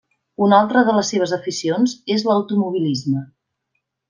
[0.45, 3.23] Una altra de les seves aficions és l'automobilisme.